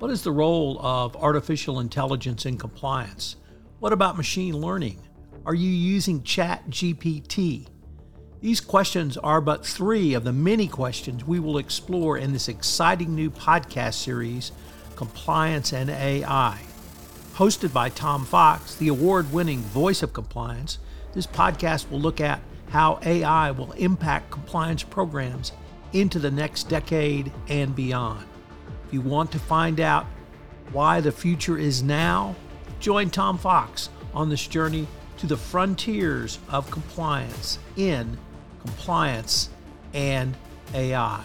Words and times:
What 0.00 0.12
is 0.12 0.22
the 0.22 0.30
role 0.30 0.78
of 0.80 1.16
artificial 1.16 1.80
intelligence 1.80 2.46
in 2.46 2.56
compliance? 2.56 3.34
What 3.80 3.92
about 3.92 4.16
machine 4.16 4.56
learning? 4.56 5.02
Are 5.44 5.56
you 5.56 5.68
using 5.68 6.22
Chat 6.22 6.70
GPT? 6.70 7.66
These 8.40 8.60
questions 8.60 9.16
are 9.16 9.40
but 9.40 9.66
three 9.66 10.14
of 10.14 10.22
the 10.22 10.32
many 10.32 10.68
questions 10.68 11.26
we 11.26 11.40
will 11.40 11.58
explore 11.58 12.16
in 12.16 12.32
this 12.32 12.46
exciting 12.46 13.12
new 13.12 13.28
podcast 13.28 13.94
series, 13.94 14.52
Compliance 14.94 15.72
and 15.72 15.90
AI. 15.90 16.60
Hosted 17.34 17.72
by 17.72 17.88
Tom 17.88 18.24
Fox, 18.24 18.76
the 18.76 18.86
award 18.86 19.32
winning 19.32 19.62
voice 19.62 20.04
of 20.04 20.12
compliance, 20.12 20.78
this 21.12 21.26
podcast 21.26 21.90
will 21.90 22.00
look 22.00 22.20
at 22.20 22.40
how 22.68 23.00
AI 23.04 23.50
will 23.50 23.72
impact 23.72 24.30
compliance 24.30 24.84
programs 24.84 25.50
into 25.92 26.20
the 26.20 26.30
next 26.30 26.68
decade 26.68 27.32
and 27.48 27.74
beyond. 27.74 28.24
If 28.88 28.94
you 28.94 29.02
want 29.02 29.30
to 29.32 29.38
find 29.38 29.80
out 29.80 30.06
why 30.72 31.02
the 31.02 31.12
future 31.12 31.58
is 31.58 31.82
now, 31.82 32.34
join 32.80 33.10
Tom 33.10 33.36
Fox 33.36 33.90
on 34.14 34.30
this 34.30 34.46
journey 34.46 34.86
to 35.18 35.26
the 35.26 35.36
frontiers 35.36 36.38
of 36.48 36.70
compliance 36.70 37.58
in 37.76 38.16
compliance 38.64 39.50
and 39.92 40.34
AI. 40.72 41.22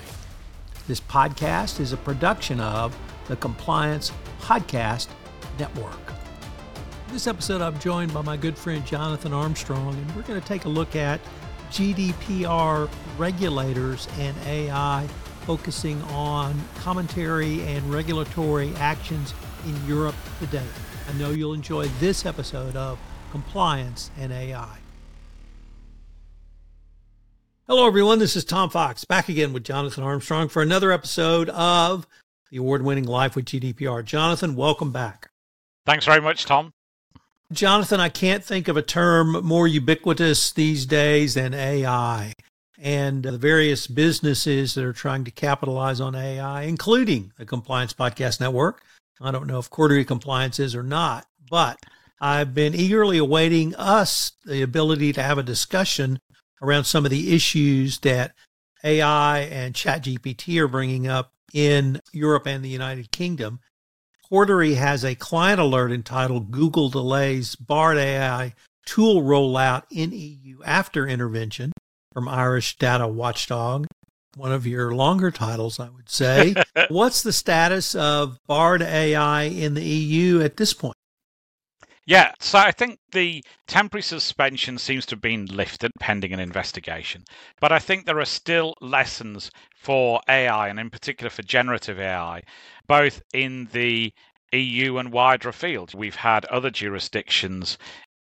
This 0.90 1.00
podcast 1.00 1.80
is 1.80 1.94
a 1.94 1.98
production 1.98 2.60
of 2.60 2.98
the 3.30 3.38
Compliance 3.38 4.12
Podcast 4.42 5.08
Network. 5.58 6.14
In 7.08 7.14
this 7.14 7.28
episode, 7.28 7.62
I'm 7.62 7.80
joined 7.80 8.14
by 8.14 8.24
my 8.24 8.36
good 8.36 8.58
friend 8.58 8.86
Jonathan 8.86 9.32
Armstrong, 9.32 9.96
and 9.96 10.16
we're 10.18 10.24
going 10.24 10.42
to 10.42 10.46
take 10.46 10.66
a 10.66 10.70
look 10.70 10.98
at 10.98 11.22
GDPR 11.72 12.90
regulators 13.18 14.10
and 14.20 14.36
AI 14.48 15.08
focusing 15.46 16.02
on 16.04 16.60
commentary 16.76 17.62
and 17.64 17.84
regulatory 17.94 18.74
actions 18.76 19.34
in 19.66 19.88
Europe 19.88 20.16
today. 20.40 20.64
I 21.10 21.14
know 21.14 21.32
you'll 21.32 21.54
enjoy 21.54 21.88
this 22.00 22.26
episode 22.26 22.76
of 22.76 22.98
Compliance 23.32 24.10
and 24.18 24.32
AI. 24.32 24.78
Hello, 27.68 27.88
everyone. 27.88 28.20
This 28.20 28.36
is 28.36 28.46
Tom 28.46 28.70
Fox 28.70 29.04
back 29.06 29.30
again 29.30 29.54
with 29.54 29.64
Jonathan 29.64 30.04
Armstrong 30.04 30.48
for 30.48 30.62
another 30.62 30.92
episode 30.92 31.50
of 31.50 32.08
the 32.52 32.58
award 32.58 32.84
winning 32.84 33.06
Life 33.06 33.36
with 33.36 33.46
GDPR. 33.46 34.04
Jonathan, 34.06 34.56
welcome 34.56 34.92
back. 34.92 35.30
Thanks 35.86 36.06
very 36.06 36.22
much, 36.22 36.46
Tom. 36.46 36.72
Jonathan, 37.52 38.00
I 38.00 38.10
can't 38.10 38.44
think 38.44 38.68
of 38.68 38.78
a 38.78 38.82
term 38.82 39.44
more 39.46 39.68
ubiquitous 39.68 40.52
these 40.52 40.86
days 40.86 41.34
than 41.34 41.54
AI 41.54 42.34
and 42.84 43.24
the 43.24 43.38
various 43.38 43.88
businesses 43.88 44.76
that 44.76 44.84
are 44.84 44.92
trying 44.92 45.24
to 45.24 45.32
capitalize 45.32 46.02
on 46.02 46.16
AI, 46.16 46.64
including 46.64 47.32
the 47.38 47.46
Compliance 47.46 47.94
Podcast 47.94 48.42
Network. 48.42 48.84
I 49.22 49.32
don't 49.32 49.48
know 49.48 49.58
if 49.58 49.70
Cordery 49.70 50.06
Compliance 50.06 50.60
is 50.60 50.76
or 50.76 50.84
not, 50.84 51.26
but 51.50 51.78
I've 52.20 52.54
been 52.54 52.76
eagerly 52.76 53.18
awaiting 53.18 53.74
us 53.76 54.34
the 54.46 54.62
ability 54.62 55.14
to 55.14 55.24
have 55.24 55.38
a 55.38 55.44
discussion 55.44 56.20
around 56.62 56.84
some 56.84 57.06
of 57.06 57.12
the 57.12 57.34
issues 57.34 58.00
that 58.00 58.34
AI 58.84 59.40
and 59.40 59.74
ChatGPT 59.74 60.60
are 60.60 60.68
bringing 60.68 61.08
up 61.08 61.32
in 61.54 62.02
Europe 62.12 62.48
and 62.48 62.66
the 62.66 62.70
United 62.70 63.12
Kingdom. 63.12 63.62
Cordery 64.30 64.76
has 64.76 65.06
a 65.06 65.16
client 65.16 65.62
alert 65.62 65.94
entitled 65.94 66.52
Google 66.52 66.90
Delays 66.90 67.56
Bard 67.56 67.98
AI 67.98 68.54
Tool 68.86 69.22
Rollout 69.22 69.84
in 69.90 70.12
EU 70.12 70.58
After 70.66 71.08
Intervention 71.08 71.72
from 72.14 72.28
Irish 72.28 72.78
Data 72.78 73.08
Watchdog, 73.08 73.88
one 74.36 74.52
of 74.52 74.68
your 74.68 74.94
longer 74.94 75.32
titles, 75.32 75.80
I 75.80 75.90
would 75.90 76.10
say. 76.10 76.56
What's 76.90 77.24
the 77.24 77.34
status 77.34 77.96
of 77.96 78.38
Bard 78.48 78.82
AI 78.82 79.44
in 79.44 79.74
the 79.74 79.84
EU 79.84 80.42
at 80.42 80.58
this 80.58 80.74
point? 80.74 80.96
Yeah, 82.06 82.34
so 82.40 82.60
I 82.60 82.72
think 82.72 83.00
the 83.14 83.44
temporary 83.66 84.04
suspension 84.04 84.78
seems 84.78 85.06
to 85.06 85.16
have 85.16 85.22
been 85.22 85.46
lifted 85.46 85.92
pending 86.02 86.34
an 86.34 86.40
investigation. 86.40 87.24
But 87.62 87.72
I 87.72 87.80
think 87.80 88.06
there 88.06 88.20
are 88.20 88.26
still 88.26 88.74
lessons 88.82 89.50
for 89.78 90.20
AI, 90.28 90.68
and 90.68 90.80
in 90.80 90.90
particular 90.90 91.30
for 91.30 91.44
generative 91.44 92.00
AI, 92.00 92.42
both 92.88 93.22
in 93.34 93.70
the 93.72 94.12
EU 94.52 94.98
and 94.98 95.12
wider 95.12 95.50
afield. 95.50 95.94
We've 95.94 96.16
had 96.16 96.46
other 96.46 96.70
jurisdictions 96.70 97.78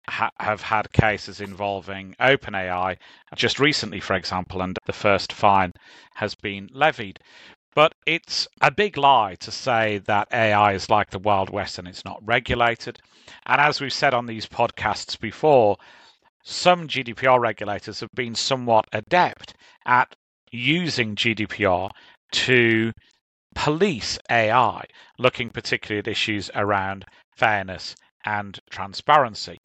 ha- 0.09 0.31
have 0.41 0.63
had 0.63 0.93
cases 0.93 1.41
involving 1.41 2.15
OpenAI 2.21 2.97
just 3.37 3.61
recently, 3.61 4.01
for 4.01 4.15
example, 4.15 4.63
and 4.63 4.79
the 4.87 4.93
first 4.93 5.33
fine 5.33 5.73
has 6.15 6.35
been 6.35 6.69
levied. 6.73 7.19
But 7.75 7.95
it's 8.07 8.47
a 8.61 8.71
big 8.71 8.99
lie 8.99 9.37
to 9.37 9.51
say 9.51 9.99
that 9.99 10.29
AI 10.33 10.73
is 10.75 10.91
like 10.91 11.11
the 11.11 11.19
Wild 11.19 11.49
West 11.51 11.79
and 11.79 11.89
it's 11.89 12.05
not 12.05 12.21
regulated. 12.23 13.01
And 13.47 13.61
as 13.61 13.81
we've 13.81 13.93
said 13.93 14.13
on 14.13 14.27
these 14.27 14.47
podcasts 14.47 15.19
before, 15.19 15.77
some 16.45 16.89
GDPR 16.89 17.41
regulators 17.41 18.01
have 18.01 18.11
been 18.15 18.35
somewhat 18.35 18.87
adept 18.93 19.55
at 19.87 20.15
using 20.51 21.17
GDPR 21.17 21.91
to 22.33 22.93
police 23.55 24.19
AI, 24.31 24.85
looking 25.19 25.51
particularly 25.51 26.01
at 26.01 26.09
issues 26.09 26.51
around 26.55 27.05
fairness 27.37 27.95
and 28.25 28.59
transparency. 28.71 29.59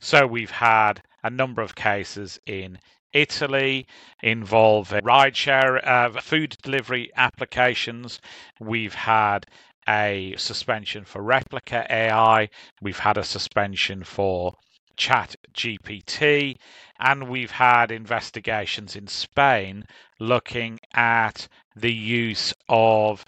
So 0.00 0.26
we've 0.26 0.50
had 0.50 1.02
a 1.22 1.30
number 1.30 1.62
of 1.62 1.74
cases 1.74 2.38
in 2.46 2.78
Italy 3.12 3.86
involving 4.22 5.02
rideshare 5.02 5.86
uh, 5.86 6.20
food 6.20 6.56
delivery 6.62 7.10
applications. 7.16 8.20
We've 8.60 8.94
had 8.94 9.46
a 9.88 10.34
suspension 10.36 11.04
for 11.04 11.22
Replika 11.22 11.90
AI. 11.90 12.48
We've 12.80 12.98
had 13.00 13.18
a 13.18 13.24
suspension 13.24 14.04
for 14.04 14.54
chat 14.96 15.34
GPT 15.54 16.56
and 17.00 17.28
we've 17.28 17.50
had 17.50 17.90
investigations 17.90 18.94
in 18.94 19.06
Spain 19.06 19.84
looking 20.18 20.78
at 20.92 21.48
the 21.74 21.92
use 21.92 22.52
of 22.68 23.24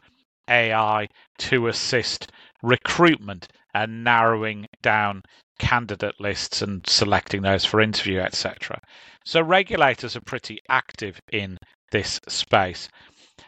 AI 0.49 1.09
to 1.39 1.69
assist 1.69 2.31
recruitment 2.63 3.49
and 3.75 4.05
narrowing 4.05 4.67
down 4.83 5.23
candidate 5.59 6.21
lists 6.21 6.63
and 6.63 6.87
selecting 6.89 7.43
those 7.43 7.65
for 7.65 7.81
interview, 7.81 8.19
etc. 8.21 8.81
So 9.25 9.41
regulators 9.41 10.17
are 10.17 10.21
pretty 10.21 10.61
active 10.69 11.21
in 11.31 11.59
this 11.91 12.21
space. 12.29 12.89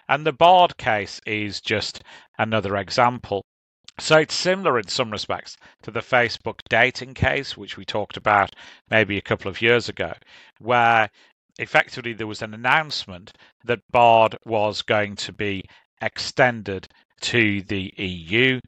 And 0.08 0.26
the 0.26 0.32
Bard 0.32 0.76
case 0.76 1.20
is 1.26 1.60
just 1.60 2.02
another 2.38 2.76
example. 2.76 3.44
So 3.98 4.18
it's 4.18 4.34
similar 4.34 4.78
in 4.78 4.88
some 4.88 5.10
respects 5.10 5.56
to 5.82 5.90
the 5.90 6.00
Facebook 6.00 6.60
dating 6.68 7.14
case, 7.14 7.56
which 7.56 7.76
we 7.76 7.84
talked 7.84 8.16
about 8.16 8.54
maybe 8.90 9.16
a 9.16 9.22
couple 9.22 9.48
of 9.48 9.62
years 9.62 9.88
ago, 9.88 10.12
where 10.58 11.08
effectively 11.58 12.12
there 12.12 12.26
was 12.26 12.42
an 12.42 12.54
announcement 12.54 13.32
that 13.64 13.80
Bard 13.90 14.36
was 14.44 14.82
going 14.82 15.16
to 15.16 15.32
be 15.32 15.64
extended 16.00 16.88
to 17.20 17.62
the 17.62 17.94
EU. 17.96 18.60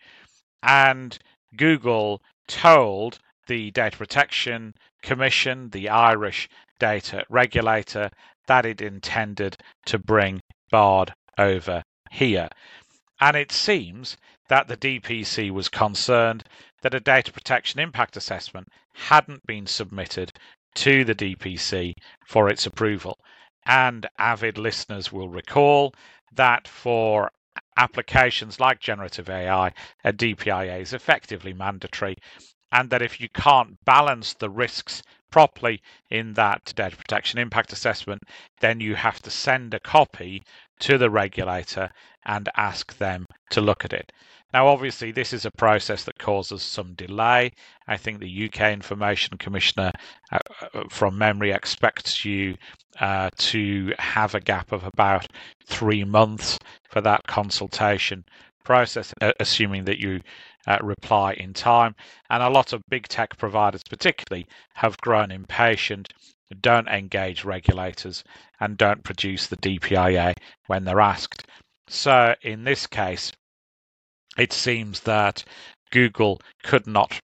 And 0.62 1.18
Google 1.56 2.22
told 2.48 3.18
the 3.46 3.70
Data 3.70 3.96
Protection 3.96 4.74
Commission, 5.02 5.70
the 5.70 5.88
Irish 5.88 6.48
data 6.78 7.24
regulator, 7.28 8.10
that 8.46 8.66
it 8.66 8.80
intended 8.80 9.56
to 9.86 9.98
bring 9.98 10.40
BARD 10.70 11.12
over 11.38 11.82
here. 12.10 12.48
And 13.20 13.36
it 13.36 13.52
seems 13.52 14.16
that 14.48 14.68
the 14.68 14.76
DPC 14.76 15.50
was 15.50 15.68
concerned 15.68 16.44
that 16.82 16.94
a 16.94 17.00
data 17.00 17.32
protection 17.32 17.80
impact 17.80 18.16
assessment 18.16 18.68
hadn't 18.94 19.46
been 19.46 19.66
submitted 19.66 20.32
to 20.74 21.04
the 21.04 21.14
DPC 21.14 21.92
for 22.26 22.48
its 22.48 22.66
approval. 22.66 23.18
And 23.64 24.06
avid 24.18 24.58
listeners 24.58 25.10
will 25.10 25.28
recall 25.28 25.94
that 26.32 26.68
for 26.68 27.30
applications 27.76 28.60
like 28.60 28.80
generative 28.80 29.28
AI, 29.28 29.72
a 30.04 30.12
DPIA 30.12 30.80
is 30.80 30.92
effectively 30.92 31.52
mandatory 31.52 32.16
and 32.72 32.90
that 32.90 33.02
if 33.02 33.20
you 33.20 33.28
can't 33.28 33.82
balance 33.84 34.34
the 34.34 34.50
risks 34.50 35.02
properly 35.30 35.80
in 36.10 36.34
that 36.34 36.72
data 36.76 36.96
protection 36.96 37.38
impact 37.38 37.72
assessment, 37.72 38.22
then 38.60 38.80
you 38.80 38.94
have 38.94 39.20
to 39.22 39.30
send 39.30 39.74
a 39.74 39.80
copy 39.80 40.42
to 40.80 40.98
the 40.98 41.10
regulator 41.10 41.90
and 42.24 42.48
ask 42.56 42.96
them 42.98 43.26
to 43.50 43.60
look 43.60 43.84
at 43.84 43.92
it. 43.92 44.12
Now, 44.56 44.68
obviously, 44.68 45.12
this 45.12 45.34
is 45.34 45.44
a 45.44 45.50
process 45.50 46.04
that 46.04 46.18
causes 46.18 46.62
some 46.62 46.94
delay. 46.94 47.52
I 47.86 47.98
think 47.98 48.20
the 48.20 48.46
UK 48.46 48.72
Information 48.72 49.36
Commissioner, 49.36 49.92
uh, 50.32 50.38
uh, 50.72 50.84
from 50.88 51.18
memory, 51.18 51.50
expects 51.50 52.24
you 52.24 52.56
uh, 52.98 53.28
to 53.36 53.92
have 53.98 54.34
a 54.34 54.40
gap 54.40 54.72
of 54.72 54.82
about 54.84 55.26
three 55.66 56.04
months 56.04 56.58
for 56.88 57.02
that 57.02 57.26
consultation 57.26 58.24
process, 58.64 59.12
uh, 59.20 59.32
assuming 59.40 59.84
that 59.84 59.98
you 59.98 60.22
uh, 60.66 60.78
reply 60.80 61.34
in 61.34 61.52
time. 61.52 61.94
And 62.30 62.42
a 62.42 62.48
lot 62.48 62.72
of 62.72 62.80
big 62.88 63.08
tech 63.08 63.36
providers, 63.36 63.82
particularly, 63.86 64.46
have 64.72 64.96
grown 64.96 65.32
impatient, 65.32 66.14
don't 66.62 66.88
engage 66.88 67.44
regulators, 67.44 68.24
and 68.58 68.78
don't 68.78 69.04
produce 69.04 69.48
the 69.48 69.58
DPIA 69.58 70.32
when 70.66 70.84
they're 70.84 70.98
asked. 70.98 71.46
So, 71.88 72.34
in 72.40 72.64
this 72.64 72.86
case, 72.86 73.32
it 74.36 74.52
seems 74.52 75.00
that 75.00 75.44
Google 75.90 76.40
could 76.62 76.86
not 76.86 77.18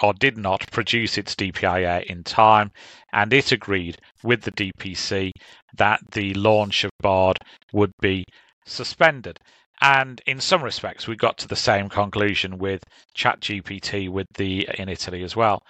or 0.00 0.14
did 0.14 0.36
not 0.36 0.70
produce 0.70 1.18
its 1.18 1.34
DPIA 1.34 2.04
in 2.04 2.22
time, 2.22 2.70
and 3.12 3.32
it 3.32 3.50
agreed 3.50 3.96
with 4.22 4.42
the 4.42 4.52
DPC 4.52 5.32
that 5.76 6.00
the 6.12 6.34
launch 6.34 6.84
of 6.84 6.90
Bard 7.00 7.38
would 7.72 7.90
be 8.00 8.24
suspended. 8.64 9.38
And 9.80 10.20
in 10.26 10.40
some 10.40 10.62
respects, 10.62 11.06
we 11.06 11.16
got 11.16 11.38
to 11.38 11.48
the 11.48 11.56
same 11.56 11.88
conclusion 11.88 12.58
with 12.58 12.82
ChatGPT 13.16 14.08
with 14.08 14.26
the 14.34 14.68
in 14.78 14.88
Italy 14.88 15.22
as 15.22 15.36
well. 15.36 15.62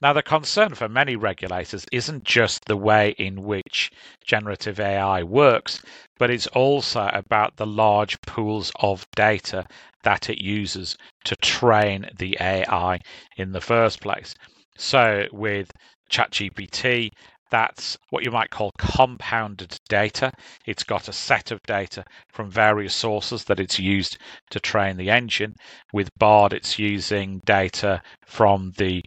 Now, 0.00 0.12
the 0.12 0.22
concern 0.22 0.76
for 0.76 0.88
many 0.88 1.16
regulators 1.16 1.84
isn't 1.90 2.22
just 2.22 2.66
the 2.66 2.76
way 2.76 3.16
in 3.18 3.42
which 3.42 3.90
generative 4.24 4.78
AI 4.78 5.24
works, 5.24 5.82
but 6.18 6.30
it's 6.30 6.46
also 6.48 7.10
about 7.12 7.56
the 7.56 7.66
large 7.66 8.20
pools 8.20 8.70
of 8.76 9.10
data 9.16 9.66
that 10.04 10.30
it 10.30 10.38
uses 10.40 10.96
to 11.24 11.34
train 11.36 12.08
the 12.16 12.36
AI 12.40 13.00
in 13.36 13.50
the 13.50 13.60
first 13.60 14.00
place. 14.00 14.36
So, 14.76 15.26
with 15.32 15.72
ChatGPT, 16.08 17.10
that's 17.50 17.98
what 18.10 18.24
you 18.24 18.30
might 18.30 18.50
call 18.50 18.70
compounded 18.78 19.80
data. 19.88 20.30
It's 20.64 20.84
got 20.84 21.08
a 21.08 21.12
set 21.12 21.50
of 21.50 21.60
data 21.64 22.04
from 22.28 22.52
various 22.52 22.94
sources 22.94 23.44
that 23.44 23.58
it's 23.58 23.80
used 23.80 24.18
to 24.50 24.60
train 24.60 24.96
the 24.96 25.10
engine. 25.10 25.56
With 25.92 26.10
Bard, 26.16 26.52
it's 26.52 26.78
using 26.78 27.40
data 27.44 28.00
from 28.24 28.72
the 28.76 29.02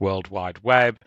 World 0.00 0.28
Wide 0.28 0.58
Web. 0.62 0.98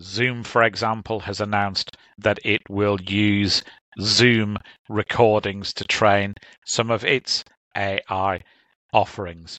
Zoom, 0.00 0.42
for 0.42 0.62
example, 0.62 1.20
has 1.20 1.40
announced 1.40 1.96
that 2.18 2.38
it 2.44 2.60
will 2.68 3.00
use 3.00 3.62
Zoom 4.00 4.58
recordings 4.88 5.72
to 5.72 5.84
train 5.84 6.34
some 6.66 6.90
of 6.90 7.04
its 7.04 7.44
AI 7.76 8.40
offerings. 8.92 9.58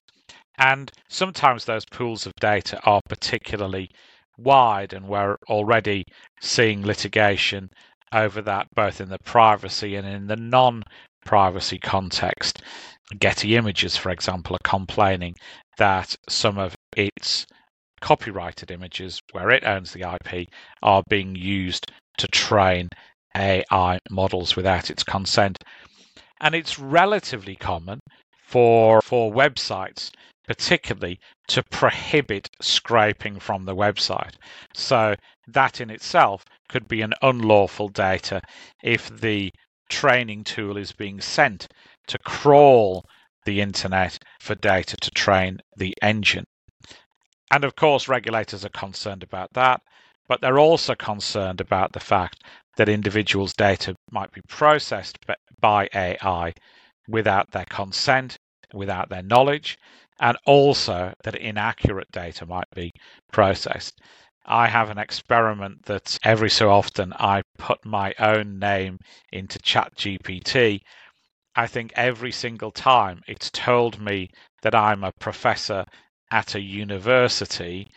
And 0.57 0.92
sometimes 1.07 1.66
those 1.66 1.86
pools 1.86 2.25
of 2.25 2.34
data 2.39 2.80
are 2.84 3.01
particularly 3.07 3.89
wide, 4.38 4.94
and 4.94 5.07
we're 5.07 5.38
already 5.50 6.04
seeing 6.39 6.86
litigation 6.86 7.69
over 8.12 8.42
that, 8.42 8.68
both 8.74 9.01
in 9.01 9.10
the 9.10 9.19
privacy 9.19 9.95
and 9.95 10.07
in 10.07 10.28
the 10.28 10.36
non 10.36 10.84
privacy 11.25 11.78
context. 11.78 12.62
Getty 13.19 13.56
Images, 13.56 13.98
for 13.98 14.12
example, 14.12 14.56
are 14.56 14.69
complaining 14.69 15.36
that 15.78 16.16
some 16.30 16.57
of 16.57 16.75
its 16.95 17.45
copyrighted 18.02 18.72
images, 18.72 19.22
where 19.32 19.52
it 19.52 19.64
owns 19.64 19.94
the 19.94 20.02
IP, 20.02 20.48
are 20.82 21.04
being 21.10 21.36
used 21.36 21.92
to 22.18 22.28
train 22.28 22.90
AI 23.36 24.00
models 24.10 24.56
without 24.56 24.90
its 24.90 25.04
consent. 25.04 25.64
And 26.40 26.56
it's 26.56 26.80
relatively 26.80 27.56
common 27.56 28.00
for, 28.46 29.02
for 29.02 29.32
websites 29.32 30.12
particularly 30.48 31.20
to 31.50 31.62
prohibit 31.64 32.50
scraping 32.62 33.40
from 33.40 33.66
the 33.66 33.76
website. 33.76 34.34
So 34.74 35.16
that 35.48 35.82
in 35.82 35.90
itself 35.90 36.44
could 36.70 36.88
be 36.88 37.02
an 37.02 37.14
unlawful 37.22 37.90
data 37.90 38.42
if 38.82 39.10
the 39.10 39.52
training 39.90 40.46
tool 40.46 40.78
is 40.78 40.92
being 40.94 41.22
sent 41.22 41.68
to 42.08 42.18
crawl 42.20 43.04
the 43.46 43.62
internet 43.62 44.18
for 44.40 44.56
data 44.56 44.98
to 44.98 45.12
train 45.12 45.60
the 45.76 45.94
engine. 46.02 46.46
And 47.52 47.64
of 47.64 47.76
course, 47.76 48.08
regulators 48.08 48.66
are 48.66 48.70
concerned 48.70 49.24
about 49.24 49.54
that, 49.54 49.82
but 50.28 50.42
they're 50.42 50.60
also 50.60 50.96
concerned 50.96 51.62
about 51.62 51.94
the 51.94 52.00
fact 52.00 52.44
that 52.76 52.90
individuals' 52.90 53.54
data 53.54 53.96
might 54.12 54.32
be 54.32 54.42
processed 54.50 55.18
by 55.60 55.88
AI 55.96 56.54
without 57.08 57.52
their 57.52 57.66
consent, 57.66 58.38
without 58.74 59.10
their 59.10 59.24
knowledge, 59.24 59.78
and 60.20 60.38
also 60.46 61.14
that 61.24 61.36
inaccurate 61.36 62.12
data 62.12 62.46
might 62.46 62.70
be 62.76 62.92
processed. 63.32 64.02
I 64.46 64.68
have 64.68 64.90
an 64.90 64.98
experiment 64.98 65.84
that 65.86 66.18
every 66.24 66.50
so 66.50 66.70
often 66.70 67.14
I 67.14 67.44
put 67.58 67.86
my 67.86 68.14
own 68.20 68.60
name 68.60 69.00
into 69.32 69.60
ChatGPT. 69.60 70.82
I 71.56 71.68
think 71.68 71.92
every 71.96 72.32
single 72.32 72.72
time 72.72 73.22
it's 73.28 73.50
told 73.52 74.00
me 74.00 74.30
that 74.62 74.76
I'm 74.76 75.04
a 75.04 75.12
professor 75.20 75.86
at 76.31 76.56
a 76.56 76.62
university, 76.62 77.89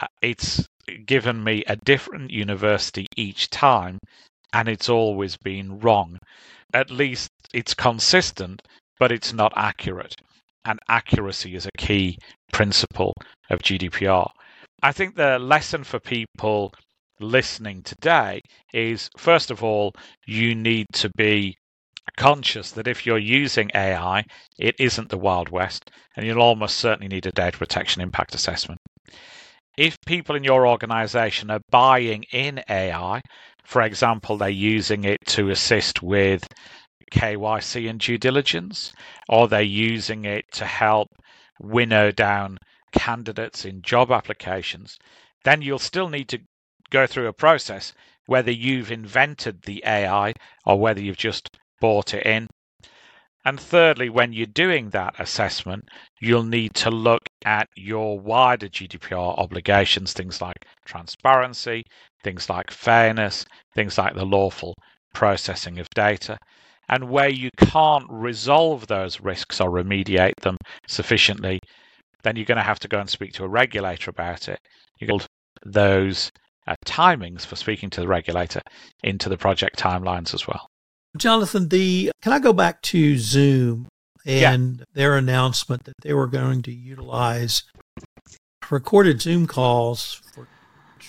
uh, 0.00 0.06
it's 0.22 0.66
given 1.06 1.42
me 1.42 1.62
a 1.66 1.76
different 1.76 2.30
university 2.30 3.06
each 3.16 3.50
time, 3.50 3.98
and 4.52 4.68
it's 4.68 4.88
always 4.88 5.36
been 5.36 5.78
wrong. 5.80 6.18
At 6.72 6.90
least 6.90 7.30
it's 7.52 7.74
consistent, 7.74 8.62
but 8.98 9.12
it's 9.12 9.32
not 9.32 9.52
accurate 9.56 10.16
and 10.64 10.78
accuracy 10.88 11.54
is 11.54 11.66
a 11.66 11.78
key 11.78 12.18
principle 12.52 13.14
of 13.50 13.60
GDPR. 13.60 14.28
I 14.82 14.92
think 14.92 15.14
the 15.16 15.38
lesson 15.38 15.84
for 15.84 16.00
people 16.00 16.72
listening 17.18 17.82
today 17.82 18.40
is 18.72 19.10
first 19.16 19.50
of 19.50 19.62
all, 19.62 19.92
you 20.26 20.54
need 20.54 20.86
to 20.94 21.10
be 21.16 21.56
conscious 22.16 22.70
that 22.72 22.88
if 22.88 23.06
you're 23.06 23.18
using 23.18 23.70
AI, 23.74 24.24
it 24.58 24.74
isn't 24.78 25.08
the 25.08 25.18
Wild 25.18 25.48
West, 25.48 25.90
and 26.16 26.26
you'll 26.26 26.42
almost 26.42 26.78
certainly 26.78 27.08
need 27.08 27.26
a 27.26 27.32
data 27.32 27.56
protection 27.56 28.02
impact 28.02 28.34
assessment. 28.34 28.80
If 29.76 29.96
people 30.06 30.36
in 30.36 30.44
your 30.44 30.66
organization 30.66 31.50
are 31.50 31.60
buying 31.70 32.24
in 32.32 32.62
AI, 32.68 33.20
for 33.64 33.82
example, 33.82 34.36
they're 34.36 34.48
using 34.48 35.04
it 35.04 35.18
to 35.26 35.50
assist 35.50 36.02
with 36.02 36.46
KYC 37.12 37.88
and 37.88 38.00
due 38.00 38.18
diligence, 38.18 38.92
or 39.28 39.48
they're 39.48 39.62
using 39.62 40.24
it 40.24 40.44
to 40.52 40.64
help 40.64 41.08
winnow 41.60 42.10
down 42.10 42.58
candidates 42.92 43.64
in 43.64 43.82
job 43.82 44.10
applications, 44.10 44.98
then 45.44 45.62
you'll 45.62 45.78
still 45.78 46.08
need 46.08 46.28
to 46.28 46.40
go 46.90 47.06
through 47.06 47.28
a 47.28 47.32
process 47.32 47.92
whether 48.26 48.50
you've 48.52 48.92
invented 48.92 49.62
the 49.62 49.82
AI 49.84 50.32
or 50.64 50.78
whether 50.78 51.00
you've 51.00 51.16
just 51.16 51.58
bought 51.80 52.14
it 52.14 52.26
in. 52.26 52.46
And 53.44 53.58
thirdly, 53.58 54.10
when 54.10 54.34
you're 54.34 54.46
doing 54.46 54.90
that 54.90 55.14
assessment, 55.18 55.88
you'll 56.20 56.44
need 56.44 56.74
to 56.74 56.90
look 56.90 57.22
at 57.44 57.68
your 57.74 58.20
wider 58.20 58.68
GDPR 58.68 59.38
obligations, 59.38 60.12
things 60.12 60.42
like 60.42 60.66
transparency, 60.84 61.84
things 62.22 62.50
like 62.50 62.70
fairness, 62.70 63.46
things 63.74 63.96
like 63.96 64.14
the 64.14 64.26
lawful 64.26 64.74
processing 65.14 65.78
of 65.78 65.88
data. 65.94 66.36
And 66.90 67.08
where 67.08 67.30
you 67.30 67.48
can't 67.56 68.06
resolve 68.10 68.86
those 68.86 69.20
risks 69.20 69.60
or 69.60 69.70
remediate 69.70 70.36
them 70.42 70.58
sufficiently, 70.86 71.60
then 72.22 72.36
you're 72.36 72.44
going 72.44 72.56
to 72.56 72.62
have 72.62 72.80
to 72.80 72.88
go 72.88 72.98
and 72.98 73.08
speak 73.08 73.32
to 73.34 73.44
a 73.44 73.48
regulator 73.48 74.10
about 74.10 74.48
it. 74.48 74.58
You 74.98 75.06
build 75.06 75.26
those 75.64 76.30
uh, 76.66 76.74
timings 76.84 77.46
for 77.46 77.56
speaking 77.56 77.88
to 77.90 78.00
the 78.00 78.08
regulator 78.08 78.60
into 79.02 79.28
the 79.28 79.38
project 79.38 79.78
timelines 79.78 80.34
as 80.34 80.46
well. 80.46 80.68
Jonathan, 81.16 81.68
the 81.68 82.12
can 82.22 82.32
I 82.32 82.38
go 82.38 82.52
back 82.52 82.82
to 82.82 83.18
Zoom 83.18 83.88
and 84.24 84.78
yeah. 84.78 84.84
their 84.92 85.16
announcement 85.16 85.84
that 85.84 85.96
they 86.02 86.12
were 86.12 86.26
going 86.26 86.62
to 86.62 86.72
utilize 86.72 87.64
recorded 88.70 89.20
Zoom 89.20 89.46
calls 89.46 90.20
for, 90.34 90.46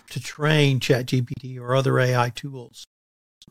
to 0.10 0.20
train 0.20 0.80
ChatGPT 0.80 1.60
or 1.60 1.76
other 1.76 2.00
AI 2.00 2.30
tools. 2.30 2.86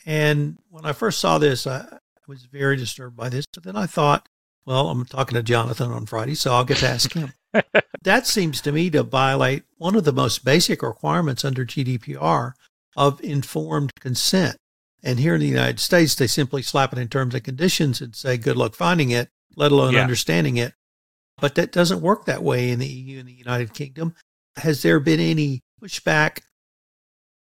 And 0.04 0.58
when 0.70 0.84
I 0.84 0.92
first 0.92 1.20
saw 1.20 1.38
this, 1.38 1.66
I, 1.66 1.98
was 2.30 2.44
very 2.44 2.76
disturbed 2.76 3.16
by 3.16 3.28
this. 3.28 3.44
But 3.52 3.64
then 3.64 3.76
I 3.76 3.86
thought, 3.86 4.28
well, 4.64 4.88
I'm 4.88 5.04
talking 5.04 5.34
to 5.34 5.42
Jonathan 5.42 5.90
on 5.90 6.06
Friday, 6.06 6.36
so 6.36 6.52
I'll 6.52 6.64
get 6.64 6.78
to 6.78 6.88
ask 6.88 7.12
him. 7.12 7.32
that 8.02 8.26
seems 8.26 8.60
to 8.62 8.72
me 8.72 8.88
to 8.90 9.02
violate 9.02 9.64
one 9.78 9.96
of 9.96 10.04
the 10.04 10.12
most 10.12 10.44
basic 10.44 10.80
requirements 10.82 11.44
under 11.44 11.66
GDPR 11.66 12.52
of 12.96 13.20
informed 13.20 13.90
consent. 14.00 14.56
And 15.02 15.18
here 15.18 15.34
in 15.34 15.40
the 15.40 15.46
United 15.46 15.80
States, 15.80 16.14
they 16.14 16.26
simply 16.26 16.62
slap 16.62 16.92
it 16.92 16.98
in 16.98 17.08
terms 17.08 17.34
and 17.34 17.42
conditions 17.42 18.00
and 18.00 18.14
say, 18.14 18.36
good 18.36 18.56
luck 18.56 18.74
finding 18.74 19.10
it, 19.10 19.30
let 19.56 19.72
alone 19.72 19.94
yeah. 19.94 20.02
understanding 20.02 20.56
it. 20.56 20.74
But 21.40 21.54
that 21.54 21.72
doesn't 21.72 22.02
work 22.02 22.26
that 22.26 22.42
way 22.42 22.70
in 22.70 22.78
the 22.78 22.86
EU 22.86 23.18
and 23.18 23.28
the 23.28 23.32
United 23.32 23.72
Kingdom. 23.72 24.14
Has 24.56 24.82
there 24.82 25.00
been 25.00 25.20
any 25.20 25.62
pushback 25.82 26.40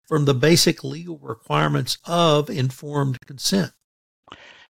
from 0.06 0.26
the 0.26 0.34
basic 0.34 0.84
legal 0.84 1.18
requirements 1.18 1.98
of 2.04 2.50
informed 2.50 3.18
consent? 3.26 3.72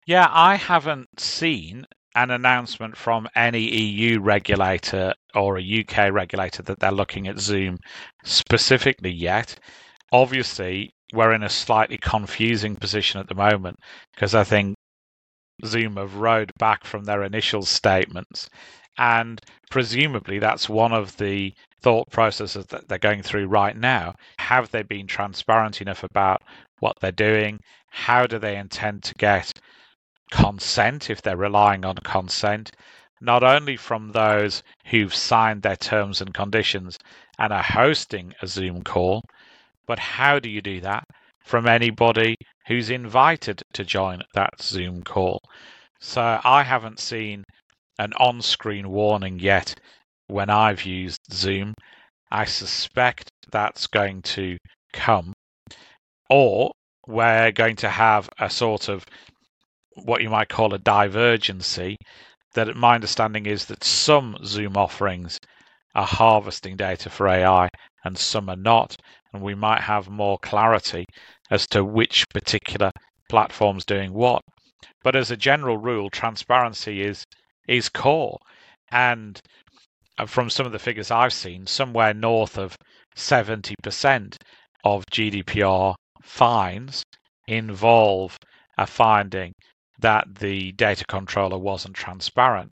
Yeah, 0.07 0.29
I 0.31 0.57
haven't 0.57 1.19
seen 1.19 1.87
an 2.14 2.31
announcement 2.31 2.97
from 2.97 3.29
any 3.35 3.62
EU 3.62 4.21
regulator 4.21 5.14
or 5.35 5.59
a 5.59 5.81
UK 5.81 6.12
regulator 6.12 6.62
that 6.62 6.79
they're 6.79 6.93
looking 6.93 7.26
at 7.26 7.38
Zoom 7.38 7.79
specifically 8.23 9.11
yet. 9.11 9.59
Obviously, 10.12 10.95
we're 11.14 11.33
in 11.33 11.42
a 11.42 11.49
slightly 11.49 11.99
confusing 11.99 12.76
position 12.76 13.21
at 13.21 13.28
the 13.28 13.35
moment 13.35 13.78
because 14.14 14.35
I 14.35 14.44
think 14.44 14.75
Zoom 15.64 15.97
have 15.97 16.16
rode 16.16 16.50
back 16.59 16.85
from 16.85 17.04
their 17.04 17.23
initial 17.23 17.62
statements. 17.62 18.49
And 18.99 19.40
presumably, 19.71 20.38
that's 20.38 20.68
one 20.68 20.92
of 20.92 21.16
the 21.16 21.52
thought 21.83 22.11
processes 22.11 22.66
that 22.66 22.88
they're 22.88 22.99
going 22.99 23.23
through 23.23 23.47
right 23.47 23.76
now. 23.76 24.14
Have 24.38 24.71
they 24.71 24.83
been 24.83 25.06
transparent 25.06 25.80
enough 25.80 26.04
about 26.04 26.42
what 26.80 26.97
they're 27.00 27.12
doing? 27.12 27.61
How 27.90 28.26
do 28.26 28.38
they 28.38 28.56
intend 28.56 29.02
to 29.04 29.14
get 29.14 29.52
consent 30.30 31.11
if 31.11 31.23
they're 31.23 31.37
relying 31.37 31.85
on 31.85 31.97
consent. 31.97 32.73
not 33.21 33.42
only 33.44 33.76
from 33.76 34.12
those 34.12 34.62
who've 34.87 35.14
signed 35.14 35.62
their 35.62 35.76
terms 35.76 36.21
and 36.21 36.35
conditions 36.35 36.99
and 37.38 37.52
are 37.52 37.62
hosting 37.62 38.35
a 38.42 38.47
Zoom 38.47 38.83
call, 38.83 39.23
but 39.87 39.99
how 39.99 40.38
do 40.38 40.49
you 40.49 40.61
do 40.61 40.81
that 40.81 41.05
from 41.45 41.67
anybody 41.67 42.37
who's 42.67 42.91
invited 42.91 43.62
to 43.73 43.85
join 43.85 44.23
that 44.35 44.61
Zoom 44.61 45.03
call? 45.03 45.41
So 46.00 46.41
I 46.45 46.62
haven't 46.62 47.00
seen 47.00 47.45
an 47.99 48.12
on 48.14 48.43
screen 48.43 48.91
warning 48.91 49.38
yet 49.38 49.75
when 50.26 50.50
I've 50.50 50.85
used 50.85 51.21
Zoom. 51.33 51.75
I 52.31 52.45
suspect 52.45 53.31
that's 53.50 53.87
going 53.87 54.23
to 54.23 54.57
come. 54.93 55.33
Or 56.31 56.73
we're 57.07 57.53
going 57.53 57.76
to 57.76 57.88
have 57.88 58.29
a 58.38 58.50
sort 58.50 58.88
of 58.88 59.05
what 59.95 60.23
you 60.23 60.31
might 60.31 60.49
call 60.49 60.75
a 60.75 60.79
divergency. 60.79 61.97
That 62.55 62.75
my 62.76 62.95
understanding 62.95 63.47
is 63.47 63.67
that 63.67 63.85
some 63.85 64.37
Zoom 64.45 64.76
offerings 64.76 65.38
are 65.95 66.07
harvesting 66.07 66.76
data 66.76 67.11
for 67.11 67.29
AI 67.29 67.69
and 68.04 68.16
some 68.18 68.49
are 68.49 68.56
not. 68.56 68.96
And 69.32 69.42
we 69.42 69.54
might 69.54 69.80
have 69.80 70.08
more 70.08 70.38
clarity 70.38 71.06
as 71.50 71.66
to 71.68 71.84
which 71.84 72.28
particular 72.28 72.92
platform's 73.28 73.84
doing 73.84 74.12
what. 74.12 74.42
But 75.02 75.16
as 75.16 75.30
a 75.30 75.37
general 75.37 75.78
rule, 75.78 76.11
transparency 76.11 77.02
is 77.02 77.25
is 77.66 77.88
core. 77.88 78.38
And 78.90 79.40
uh, 80.18 80.26
from 80.26 80.50
some 80.50 80.66
of 80.66 80.73
the 80.73 80.78
figures 80.78 81.11
I've 81.11 81.32
seen, 81.32 81.66
somewhere 81.66 82.14
north 82.14 82.58
of 82.58 82.76
70% 83.16 84.37
of 84.84 85.06
GDPR 85.06 85.94
fines 86.23 87.02
involve 87.46 88.38
a 88.76 88.87
finding 88.87 89.52
that 89.99 90.26
the 90.37 90.73
data 90.73 91.04
controller 91.06 91.58
wasn't 91.58 91.96
transparent. 91.96 92.70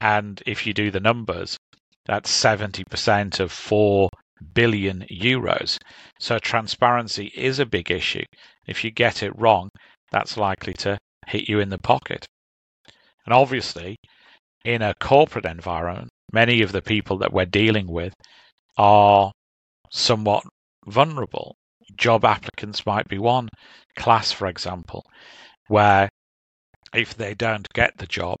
And 0.00 0.42
if 0.46 0.66
you 0.66 0.74
do 0.74 0.90
the 0.90 1.00
numbers, 1.00 1.56
that's 2.06 2.30
70% 2.30 3.40
of 3.40 3.52
4 3.52 4.08
billion 4.52 5.06
euros. 5.10 5.78
So 6.18 6.38
transparency 6.38 7.32
is 7.34 7.58
a 7.58 7.66
big 7.66 7.90
issue. 7.90 8.24
If 8.66 8.84
you 8.84 8.90
get 8.90 9.22
it 9.22 9.38
wrong, 9.38 9.70
that's 10.10 10.36
likely 10.36 10.74
to 10.74 10.98
hit 11.26 11.48
you 11.48 11.60
in 11.60 11.70
the 11.70 11.78
pocket. 11.78 12.26
And 13.24 13.32
obviously, 13.32 13.96
in 14.64 14.82
a 14.82 14.94
corporate 14.94 15.46
environment, 15.46 16.08
many 16.32 16.62
of 16.62 16.72
the 16.72 16.82
people 16.82 17.18
that 17.18 17.32
we're 17.32 17.46
dealing 17.46 17.86
with 17.86 18.14
are 18.76 19.32
somewhat 19.90 20.44
vulnerable. 20.86 21.56
Job 21.96 22.24
applicants 22.24 22.84
might 22.86 23.08
be 23.08 23.18
one 23.18 23.48
class, 23.96 24.32
for 24.32 24.46
example, 24.46 25.04
where 25.68 26.08
if 26.94 27.14
they 27.14 27.34
don't 27.34 27.68
get 27.74 27.96
the 27.98 28.06
job 28.06 28.36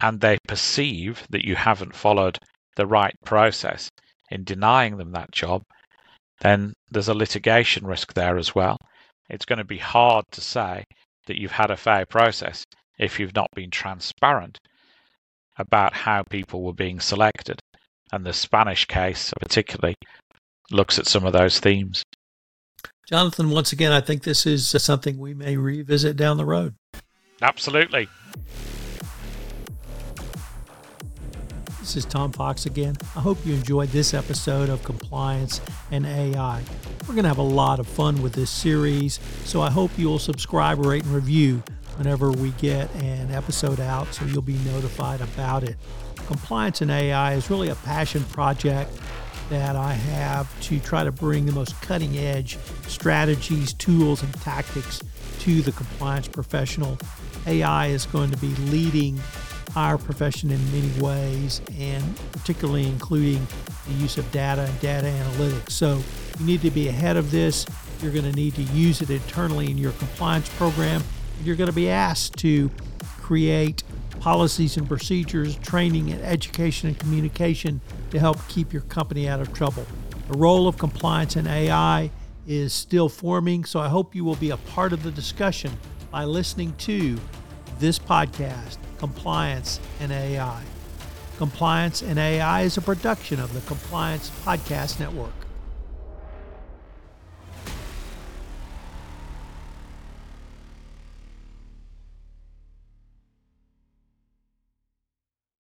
and 0.00 0.20
they 0.20 0.38
perceive 0.46 1.26
that 1.30 1.44
you 1.44 1.56
haven't 1.56 1.94
followed 1.94 2.38
the 2.76 2.86
right 2.86 3.14
process 3.24 3.88
in 4.30 4.44
denying 4.44 4.96
them 4.96 5.12
that 5.12 5.30
job, 5.32 5.62
then 6.40 6.74
there's 6.90 7.08
a 7.08 7.14
litigation 7.14 7.86
risk 7.86 8.12
there 8.12 8.36
as 8.36 8.54
well. 8.54 8.76
It's 9.28 9.44
going 9.44 9.58
to 9.58 9.64
be 9.64 9.78
hard 9.78 10.24
to 10.32 10.40
say 10.40 10.84
that 11.26 11.40
you've 11.40 11.52
had 11.52 11.70
a 11.70 11.76
fair 11.76 12.06
process 12.06 12.64
if 12.98 13.18
you've 13.18 13.34
not 13.34 13.48
been 13.54 13.70
transparent 13.70 14.58
about 15.58 15.94
how 15.94 16.22
people 16.22 16.62
were 16.62 16.74
being 16.74 17.00
selected. 17.00 17.58
And 18.12 18.24
the 18.24 18.32
Spanish 18.32 18.84
case, 18.84 19.32
particularly, 19.40 19.96
looks 20.70 20.98
at 20.98 21.06
some 21.06 21.24
of 21.24 21.32
those 21.32 21.58
themes. 21.58 22.02
Jonathan, 23.08 23.50
once 23.50 23.72
again, 23.72 23.92
I 23.92 24.00
think 24.00 24.22
this 24.22 24.46
is 24.46 24.68
something 24.68 25.18
we 25.18 25.34
may 25.34 25.56
revisit 25.56 26.16
down 26.16 26.36
the 26.36 26.44
road. 26.44 26.74
Absolutely. 27.42 28.08
This 31.86 31.98
is 31.98 32.04
Tom 32.04 32.32
Fox 32.32 32.66
again. 32.66 32.96
I 33.14 33.20
hope 33.20 33.38
you 33.46 33.54
enjoyed 33.54 33.90
this 33.90 34.12
episode 34.12 34.68
of 34.68 34.82
Compliance 34.82 35.60
and 35.92 36.04
AI. 36.04 36.60
We're 37.02 37.14
going 37.14 37.22
to 37.22 37.28
have 37.28 37.38
a 37.38 37.42
lot 37.42 37.78
of 37.78 37.86
fun 37.86 38.20
with 38.22 38.32
this 38.32 38.50
series, 38.50 39.20
so 39.44 39.60
I 39.60 39.70
hope 39.70 39.92
you'll 39.96 40.18
subscribe, 40.18 40.84
rate, 40.84 41.04
and 41.04 41.14
review 41.14 41.62
whenever 41.94 42.32
we 42.32 42.50
get 42.50 42.92
an 42.96 43.30
episode 43.30 43.78
out 43.78 44.12
so 44.12 44.24
you'll 44.24 44.42
be 44.42 44.58
notified 44.64 45.20
about 45.20 45.62
it. 45.62 45.76
Compliance 46.26 46.80
and 46.80 46.90
AI 46.90 47.34
is 47.34 47.50
really 47.50 47.68
a 47.68 47.76
passion 47.76 48.24
project 48.24 48.90
that 49.48 49.76
I 49.76 49.92
have 49.92 50.60
to 50.62 50.80
try 50.80 51.04
to 51.04 51.12
bring 51.12 51.46
the 51.46 51.52
most 51.52 51.80
cutting 51.82 52.18
edge 52.18 52.58
strategies, 52.88 53.72
tools, 53.72 54.24
and 54.24 54.34
tactics 54.40 55.00
to 55.38 55.62
the 55.62 55.70
compliance 55.70 56.26
professional. 56.26 56.98
AI 57.46 57.86
is 57.86 58.06
going 58.06 58.32
to 58.32 58.36
be 58.38 58.48
leading 58.72 59.20
our 59.76 59.98
profession 59.98 60.50
in 60.50 60.72
many 60.72 60.90
ways, 61.00 61.60
and 61.78 62.02
particularly 62.32 62.86
including 62.86 63.46
the 63.86 63.92
use 63.94 64.16
of 64.16 64.30
data 64.32 64.62
and 64.62 64.80
data 64.80 65.06
analytics. 65.06 65.70
So 65.72 66.02
you 66.40 66.46
need 66.46 66.62
to 66.62 66.70
be 66.70 66.88
ahead 66.88 67.16
of 67.16 67.30
this. 67.30 67.66
You're 68.02 68.12
going 68.12 68.24
to 68.24 68.32
need 68.32 68.54
to 68.54 68.62
use 68.62 69.02
it 69.02 69.10
internally 69.10 69.70
in 69.70 69.76
your 69.76 69.92
compliance 69.92 70.48
program. 70.56 71.02
You're 71.44 71.56
going 71.56 71.68
to 71.68 71.76
be 71.76 71.90
asked 71.90 72.36
to 72.38 72.70
create 73.20 73.82
policies 74.18 74.78
and 74.78 74.88
procedures, 74.88 75.56
training 75.56 76.10
and 76.10 76.22
education 76.22 76.88
and 76.88 76.98
communication 76.98 77.80
to 78.10 78.18
help 78.18 78.38
keep 78.48 78.72
your 78.72 78.82
company 78.82 79.28
out 79.28 79.40
of 79.40 79.52
trouble. 79.52 79.86
The 80.28 80.38
role 80.38 80.66
of 80.66 80.78
compliance 80.78 81.36
and 81.36 81.46
AI 81.46 82.10
is 82.46 82.72
still 82.72 83.08
forming, 83.08 83.64
so 83.64 83.78
I 83.78 83.88
hope 83.88 84.14
you 84.14 84.24
will 84.24 84.36
be 84.36 84.50
a 84.50 84.56
part 84.56 84.92
of 84.92 85.02
the 85.02 85.10
discussion 85.10 85.70
by 86.10 86.24
listening 86.24 86.74
to 86.78 87.18
this 87.78 87.98
podcast 87.98 88.78
Compliance 88.98 89.80
and 90.00 90.10
AI. 90.10 90.62
Compliance 91.36 92.02
and 92.02 92.18
AI 92.18 92.62
is 92.62 92.76
a 92.76 92.82
production 92.82 93.40
of 93.40 93.52
the 93.52 93.60
Compliance 93.62 94.30
Podcast 94.44 94.98
Network. 94.98 95.45